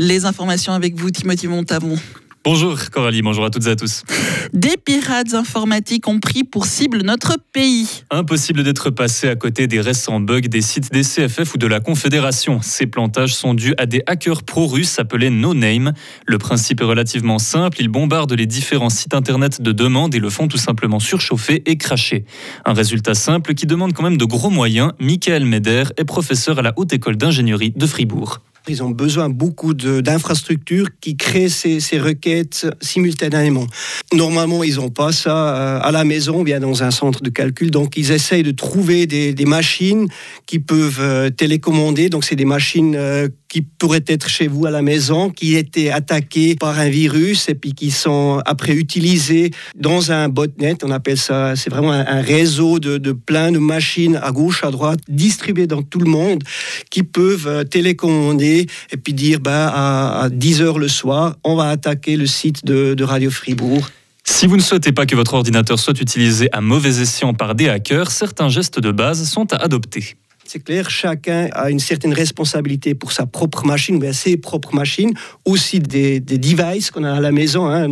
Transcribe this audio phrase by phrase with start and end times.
[0.00, 1.96] Les informations avec vous, Timothy Montavon.
[2.44, 4.04] Bonjour Coralie, bonjour à toutes et à tous.
[4.52, 8.04] Des pirates informatiques ont pris pour cible notre pays.
[8.12, 11.80] Impossible d'être passé à côté des récents bugs des sites des CFF ou de la
[11.80, 12.60] Confédération.
[12.62, 15.92] Ces plantages sont dus à des hackers pro-russes appelés No Name.
[16.26, 20.30] Le principe est relativement simple, ils bombardent les différents sites internet de demande et le
[20.30, 22.24] font tout simplement surchauffer et cracher.
[22.64, 24.92] Un résultat simple qui demande quand même de gros moyens.
[25.00, 28.40] Michael Meder est professeur à la Haute École d'ingénierie de Fribourg.
[28.68, 33.66] Ils ont besoin beaucoup d'infrastructures qui créent ces, requêtes simultanément.
[34.12, 37.70] Normalement, ils n'ont pas ça euh, à la maison, bien dans un centre de calcul.
[37.70, 40.08] Donc, ils essayent de trouver des, machines
[40.46, 42.10] qui peuvent euh, télécommander.
[42.10, 45.90] Donc, c'est des machines euh, qui pourraient être chez vous à la maison, qui étaient
[45.90, 50.76] attaquées par un virus et puis qui sont après utilisées dans un botnet.
[50.84, 55.00] On appelle ça, c'est vraiment un, réseau de, plein de machines à gauche, à droite,
[55.08, 56.42] distribuées dans tout le monde,
[56.90, 62.16] qui peuvent télécommander et puis dire ben, à, 10 h le soir, on va attaquer
[62.16, 63.88] le site de, de Radio Fribourg.
[64.24, 67.68] Si vous ne souhaitez pas que votre ordinateur soit utilisé à mauvais escient par des
[67.68, 70.16] hackers, certains gestes de base sont à adopter.
[70.50, 75.12] C'est clair, chacun a une certaine responsabilité pour sa propre machine, bien ses propres machines,
[75.44, 77.66] aussi des, des devices qu'on a à la maison.
[77.66, 77.86] Hein,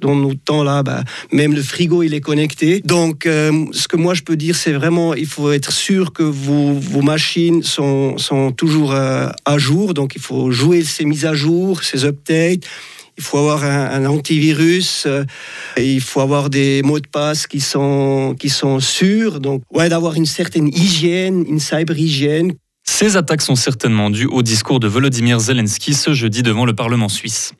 [0.00, 2.80] dans nos temps là, bah, même le frigo il est connecté.
[2.84, 6.24] Donc, euh, ce que moi je peux dire, c'est vraiment, il faut être sûr que
[6.24, 9.94] vos, vos machines sont, sont toujours euh, à jour.
[9.94, 12.64] Donc, il faut jouer ces mises à jour, ces updates
[13.16, 15.24] il faut avoir un, antivirus, euh,
[15.76, 19.40] il faut avoir des mots de passe qui sont, qui sont sûrs.
[19.40, 22.52] Donc, ouais, d'avoir une certaine hygiène, une cyber-hygiène.
[22.84, 27.08] Ces attaques sont certainement dues au discours de Volodymyr Zelensky ce jeudi devant le Parlement
[27.08, 27.52] suisse.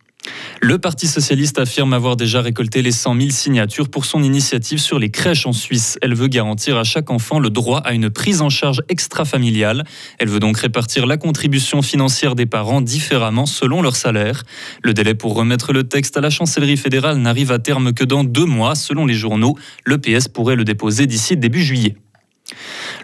[0.60, 4.98] Le Parti socialiste affirme avoir déjà récolté les 100 000 signatures pour son initiative sur
[4.98, 5.98] les crèches en Suisse.
[6.02, 9.84] Elle veut garantir à chaque enfant le droit à une prise en charge extra-familiale.
[10.18, 14.44] Elle veut donc répartir la contribution financière des parents différemment selon leur salaire.
[14.82, 18.22] Le délai pour remettre le texte à la chancellerie fédérale n'arrive à terme que dans
[18.22, 19.56] deux mois, selon les journaux.
[19.84, 21.96] Le PS pourrait le déposer d'ici début juillet.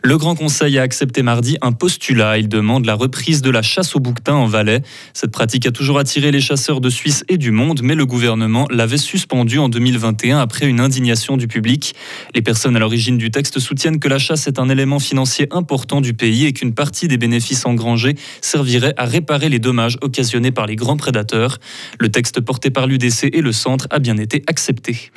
[0.02, 2.38] Le Grand Conseil a accepté mardi un postulat.
[2.38, 4.82] Il demande la reprise de la chasse au bouquetin en Valais.
[5.12, 8.66] Cette pratique a toujours attiré les chasseurs de Suisse et du monde, mais le gouvernement
[8.70, 11.94] l'avait suspendue en 2021 après une indignation du public.
[12.34, 16.00] Les personnes à l'origine du texte soutiennent que la chasse est un élément financier important
[16.00, 20.66] du pays et qu'une partie des bénéfices engrangés servirait à réparer les dommages occasionnés par
[20.66, 21.58] les grands prédateurs.
[21.98, 25.10] Le texte porté par l'UDC et le centre a bien été accepté.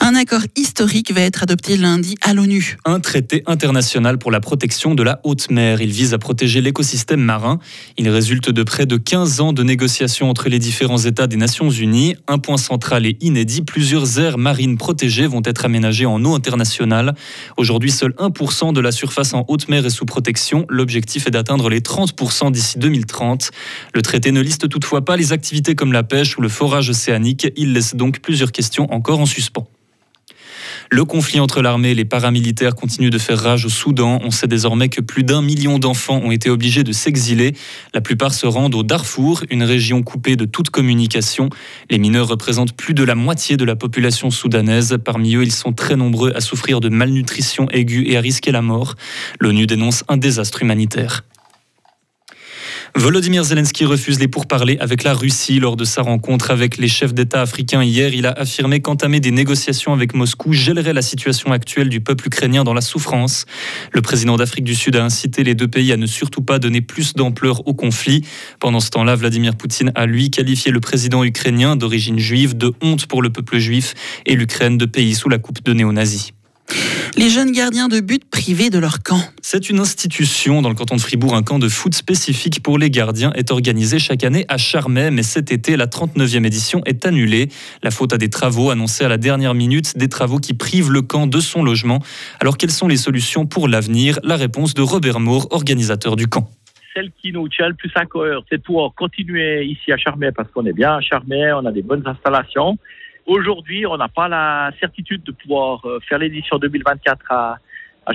[0.00, 2.76] Un accord historique va être adopté lundi à l'ONU.
[2.84, 5.80] Un traité international pour la protection de la haute mer.
[5.80, 7.58] Il vise à protéger l'écosystème marin.
[7.96, 11.70] Il résulte de près de 15 ans de négociations entre les différents États des Nations
[11.70, 12.16] Unies.
[12.28, 17.14] Un point central et inédit, plusieurs aires marines protégées vont être aménagées en eau internationale.
[17.56, 20.66] Aujourd'hui, seul 1% de la surface en haute mer est sous protection.
[20.68, 23.50] L'objectif est d'atteindre les 30% d'ici 2030.
[23.94, 27.48] Le traité ne liste toutefois pas les activités comme la pêche ou le forage océanique.
[27.56, 29.68] Il laisse donc plusieurs questions encore en suspens.
[30.90, 34.20] Le conflit entre l'armée et les paramilitaires continue de faire rage au Soudan.
[34.22, 37.54] On sait désormais que plus d'un million d'enfants ont été obligés de s'exiler.
[37.94, 41.48] La plupart se rendent au Darfour, une région coupée de toute communication.
[41.90, 44.98] Les mineurs représentent plus de la moitié de la population soudanaise.
[45.04, 48.62] Parmi eux, ils sont très nombreux à souffrir de malnutrition aiguë et à risquer la
[48.62, 48.94] mort.
[49.40, 51.24] L'ONU dénonce un désastre humanitaire.
[52.96, 57.12] Volodymyr Zelensky refuse les pourparlers avec la Russie lors de sa rencontre avec les chefs
[57.12, 58.14] d'État africains hier.
[58.14, 62.62] Il a affirmé qu'entamer des négociations avec Moscou gèlerait la situation actuelle du peuple ukrainien
[62.62, 63.46] dans la souffrance.
[63.92, 66.82] Le président d'Afrique du Sud a incité les deux pays à ne surtout pas donner
[66.82, 68.24] plus d'ampleur au conflit.
[68.60, 73.06] Pendant ce temps-là, Vladimir Poutine a lui qualifié le président ukrainien d'origine juive de honte
[73.06, 73.94] pour le peuple juif
[74.24, 76.32] et l'Ukraine de pays sous la coupe de néo-nazis.
[77.16, 79.20] Les jeunes gardiens de but privés de leur camp.
[79.40, 81.36] C'est une institution dans le canton de Fribourg.
[81.36, 85.22] Un camp de foot spécifique pour les gardiens est organisé chaque année à Charmey, mais
[85.22, 87.50] cet été, la 39e édition est annulée.
[87.84, 91.02] La faute à des travaux annoncés à la dernière minute, des travaux qui privent le
[91.02, 92.00] camp de son logement.
[92.40, 94.18] Alors quelles sont les solutions pour l'avenir?
[94.24, 96.50] La réponse de Robert Moore, organisateur du camp
[96.96, 100.30] celle qui nous tient le plus à cœur, c'est de pouvoir continuer ici à Charmey
[100.30, 102.78] parce qu'on est bien à Charmey, on a des bonnes installations
[103.26, 107.58] Aujourd'hui, on n'a pas la certitude de pouvoir euh, faire l'édition 2024 à,
[108.06, 108.12] à.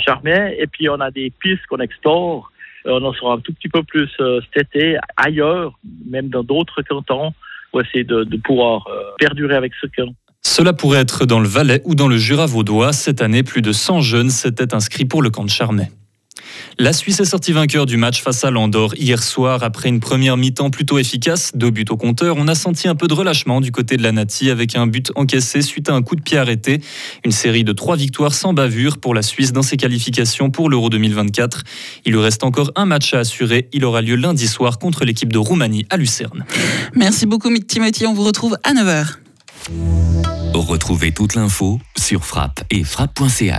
[0.58, 2.52] Et puis, on a des pistes qu'on explore.
[2.86, 5.74] Euh, on en saura un tout petit peu plus euh, cet été, ailleurs,
[6.08, 7.34] même dans d'autres cantons,
[7.72, 8.88] pour essayer de, pouvoir
[9.20, 10.12] perdurer avec ce camp.
[10.42, 12.94] Cela pourrait être dans le Valais ou dans le Jura vaudois.
[12.94, 15.90] Cette année, plus de 100 jeunes s'étaient inscrits pour le camp de Charmey.
[16.78, 20.38] La Suisse est sortie vainqueur du match face à l'Andorre hier soir après une première
[20.38, 22.36] mi-temps plutôt efficace, deux buts au compteur.
[22.38, 25.12] On a senti un peu de relâchement du côté de la Nati avec un but
[25.16, 26.82] encaissé suite à un coup de pied arrêté.
[27.26, 30.90] Une série de trois victoires sans bavure pour la Suisse dans ses qualifications pour l'Euro
[30.90, 31.64] 2024.
[32.06, 33.68] Il lui reste encore un match à assurer.
[33.74, 36.46] Il aura lieu lundi soir contre l'équipe de Roumanie à Lucerne.
[36.96, 39.18] Merci beaucoup Timothy, on vous retrouve à 9h.
[40.54, 43.56] Retrouvez toute l'info sur frappe et frappe.ch.